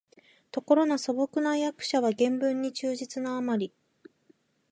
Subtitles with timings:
[0.49, 3.71] ところが素朴な訳者は原文に忠実なあまり、